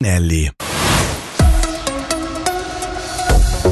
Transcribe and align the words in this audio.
Nelly. 0.00 0.48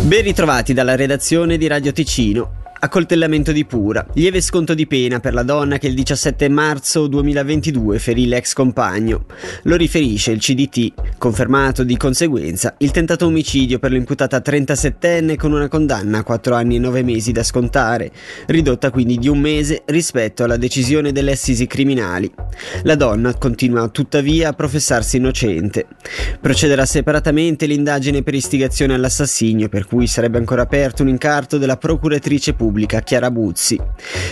Ben 0.01 0.23
ritrovati 0.25 0.73
dalla 0.75 0.97
redazione 0.97 1.57
di 1.57 1.69
Radio 1.69 1.93
Ticino. 1.93 2.66
Accoltellamento 2.87 3.51
di 3.51 3.65
Pura. 3.65 4.07
Lieve 4.15 4.41
sconto 4.41 4.73
di 4.73 4.87
pena 4.87 5.19
per 5.19 5.35
la 5.35 5.43
donna 5.43 5.77
che 5.77 5.89
il 5.89 5.95
17 5.95 6.49
marzo 6.49 7.09
2022 7.09 7.99
ferì 7.99 8.29
l'ex 8.29 8.53
compagno. 8.53 9.27
Lo 9.65 9.75
riferisce 9.75 10.31
il 10.31 10.39
CDT, 10.39 10.93
confermato 11.19 11.83
di 11.83 11.97
conseguenza 11.97 12.77
il 12.79 12.93
tentato 12.93 13.27
omicidio 13.27 13.81
per 13.81 13.91
l'imputata 13.91 14.39
37enne 14.39 15.35
con 15.35 15.51
una 15.51 15.67
condanna 15.67 16.19
a 16.19 16.23
4 16.23 16.55
anni 16.55 16.77
e 16.77 16.79
9 16.79 17.03
mesi 17.03 17.33
da 17.33 17.43
scontare, 17.43 18.13
ridotta 18.47 18.93
quindi 18.93 19.19
di 19.19 19.29
un 19.29 19.41
mese 19.41 19.83
rispetto 19.87 20.45
alla 20.45 20.57
decisione 20.57 21.11
delle 21.11 21.33
assisi 21.33 21.67
criminali. 21.67 22.33
La 22.85 22.95
donna 22.95 23.35
continua 23.35 23.89
tuttavia 23.89 24.51
a 24.51 24.53
professarsi 24.53 25.17
innocente. 25.17 25.87
Procederà 26.41 26.87
separatamente 26.87 27.67
l'indagine 27.67 28.23
per 28.23 28.35
istigazione 28.35 28.95
all'assassinio, 28.95 29.69
per 29.69 29.87
cui 29.87 30.07
sarebbe 30.07 30.39
ancora 30.39 30.63
aperto 30.63 31.03
un 31.03 31.09
incarto 31.09 31.59
della 31.59 31.79
procuratrice 31.79 32.53
pubblica 32.53 32.75
pubblica 32.77 33.01
Chiara 33.01 33.31
Buzzi. 33.31 33.81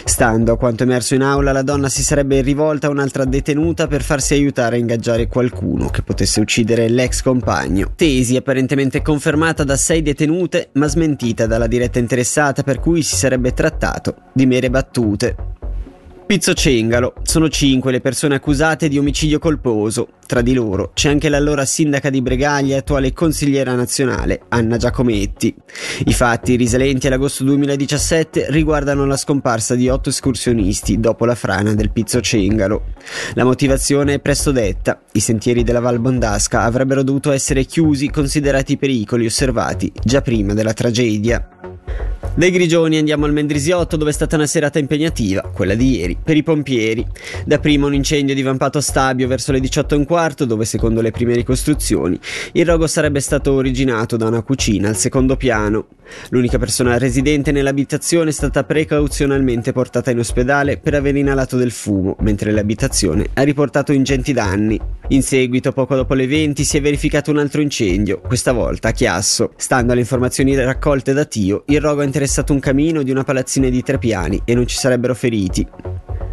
Stando 0.05 0.53
a 0.53 0.59
quanto 0.59 0.83
emerso 0.83 1.15
in 1.15 1.23
aula, 1.23 1.53
la 1.53 1.63
donna 1.63 1.89
si 1.89 2.03
sarebbe 2.03 2.43
rivolta 2.43 2.89
a 2.89 2.91
un'altra 2.91 3.25
detenuta 3.25 3.87
per 3.87 4.03
farsi 4.03 4.35
aiutare 4.35 4.77
a 4.77 4.79
ingaggiare 4.79 5.27
qualcuno 5.29 5.89
che 5.89 6.03
potesse 6.03 6.41
uccidere 6.41 6.89
l'ex 6.89 7.23
compagno. 7.23 7.93
Tesi 7.97 8.37
apparentemente 8.37 9.01
confermata 9.01 9.65
da 9.65 9.77
sei 9.77 10.03
detenute, 10.03 10.69
ma 10.75 10.87
smentita 10.87 11.47
dalla 11.47 11.67
diretta 11.67 11.99
interessata 11.99 12.63
per 12.63 12.81
cui 12.81 13.03
si 13.03 13.17
sarebbe 13.17 13.55
trattato 13.55 14.17
di 14.35 14.45
mere 14.45 14.69
battute. 14.69 15.64
Pizzo 16.27 16.55
Cengalo. 16.55 17.13
Sono 17.23 17.51
cinque 17.51 17.93
le 17.93 18.01
persone 18.01 18.37
accusate 18.37 18.89
di 18.89 18.97
omicidio 18.97 19.39
colposo. 19.39 20.09
Tra 20.27 20.41
di 20.41 20.55
loro 20.55 20.93
c'è 20.95 21.11
anche 21.11 21.29
l'allora 21.29 21.67
sindaca 21.67 22.09
di 22.09 22.23
Bregaglia 22.23 22.77
e 22.77 22.79
attuale 22.79 23.13
consigliera 23.13 23.75
nazionale, 23.75 24.41
Anna 24.49 24.79
Giacometti. 24.79 25.55
I 26.07 26.15
fatti, 26.15 26.57
risalenti 26.57 27.09
all'agosto 27.09 27.45
2017, 27.45 28.47
riguardano 28.49 29.05
la 29.05 29.19
scomparsa 29.19 29.75
di 29.75 29.91
otto 29.91 30.09
escursionisti 30.09 30.99
dopo 30.99 31.27
la 31.27 31.35
frana 31.35 31.75
del 31.75 31.93
Pizzo 31.93 32.23
Cengalo. 32.23 32.95
La 33.35 33.45
motivazione 33.45 34.15
è 34.15 34.21
presto 34.21 34.51
detta. 34.51 35.03
I 35.13 35.21
sentieri 35.21 35.63
della 35.63 35.81
Val 35.81 36.01
Bondasca 36.01 36.63
avrebbero 36.63 37.03
dovuto 37.03 37.33
essere 37.33 37.65
chiusi 37.65 38.09
considerati 38.09 38.79
pericoli 38.79 39.27
osservati 39.27 39.93
già 40.03 40.23
prima 40.23 40.55
della 40.55 40.73
tragedia. 40.73 41.49
Dai 42.37 42.51
Grigioni 42.51 42.97
andiamo 42.97 43.27
al 43.27 43.33
Mendrisiotto 43.33 43.97
dove 43.97 44.11
è 44.11 44.13
stata 44.13 44.35
una 44.35 44.49
serata 44.49 44.81
impegnativa, 44.81 45.43
quella 45.55 45.77
di 45.77 45.99
ieri, 45.99 46.19
per 46.21 46.37
i 46.37 46.43
pompieri. 46.43 47.07
Da 47.47 47.61
prima 47.61 47.87
un 47.87 47.95
incendio 47.95 48.35
divampato 48.35 48.81
Stabio 48.81 49.29
verso 49.29 49.53
le 49.53 49.61
18 49.61 49.95
e 49.95 49.99
un 49.99 50.05
quarto 50.05 50.45
dove 50.45 50.65
secondo 50.65 51.01
le 51.01 51.13
prime 51.13 51.37
ricostruzioni 51.37 52.19
il 52.55 52.67
rogo 52.67 52.89
sarebbe 52.89 53.21
stato 53.21 53.53
originato 53.53 54.17
da 54.17 54.27
una 54.27 54.43
cucina 54.43 54.89
al 54.89 54.97
secondo 54.97 55.37
piano. 55.37 55.87
L'unica 56.31 56.59
persona 56.59 56.99
residente 56.99 57.53
nell'abitazione 57.53 58.31
è 58.31 58.33
stata 58.33 58.65
precauzionalmente 58.65 59.73
portata 59.73 60.11
in 60.11 60.19
ospedale 60.19 60.77
per 60.77 60.95
aver 60.95 61.17
inalato 61.17 61.57
del 61.57 61.71
fumo, 61.71 62.17
mentre 62.21 62.51
l'abitazione 62.51 63.29
ha 63.35 63.43
riportato 63.43 63.93
ingenti 63.93 64.33
danni. 64.33 64.79
In 65.09 65.23
seguito, 65.23 65.73
poco 65.73 65.95
dopo 65.95 66.15
le 66.15 66.27
20, 66.27 66.65
si 66.65 66.77
è 66.77 66.81
verificato 66.81 67.31
un 67.31 67.39
altro 67.39 67.61
incendio, 67.61 68.21
questa 68.21 68.53
volta 68.53 68.89
a 68.89 68.93
Chiasso. 68.93 69.53
Stando 69.57 69.93
alle 69.93 70.01
informazioni 70.01 70.55
raccolte 70.57 71.13
da 71.13 71.25
Tio, 71.25 71.65
il 71.67 71.81
rogo 71.81 72.01
ha 72.01 72.05
interessato 72.25 72.55
un 72.55 72.61
camino 72.61 73.03
di 73.03 73.11
una 73.11 73.23
palazzina 73.23 73.69
di 73.69 73.83
tre 73.83 73.99
piani 73.99 74.41
e 74.47 74.55
non 74.55 74.67
ci 74.67 74.77
sarebbero 74.77 75.15
feriti. 75.15 75.67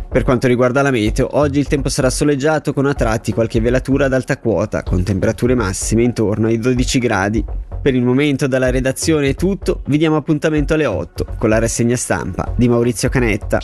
Per 0.09 0.23
quanto 0.23 0.47
riguarda 0.47 0.81
la 0.81 0.91
meteo, 0.91 1.37
oggi 1.37 1.59
il 1.59 1.67
tempo 1.67 1.89
sarà 1.89 2.09
soleggiato 2.09 2.73
con 2.73 2.85
a 2.85 2.93
tratti 2.93 3.33
qualche 3.33 3.59
velatura 3.59 4.05
ad 4.05 4.13
alta 4.13 4.37
quota, 4.37 4.83
con 4.83 5.03
temperature 5.03 5.53
massime 5.53 6.03
intorno 6.03 6.47
ai 6.47 6.59
12 6.59 6.99
gradi. 6.99 7.43
Per 7.81 7.93
il 7.93 8.03
momento 8.03 8.47
dalla 8.47 8.69
redazione 8.69 9.29
è 9.29 9.35
tutto, 9.35 9.81
vi 9.87 9.97
diamo 9.97 10.15
appuntamento 10.15 10.73
alle 10.73 10.85
8 10.85 11.35
con 11.37 11.49
la 11.49 11.59
rassegna 11.59 11.95
stampa 11.97 12.53
di 12.55 12.69
Maurizio 12.69 13.09
Canetta. 13.09 13.59